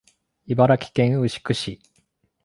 [0.47, 1.79] 茨城県牛久市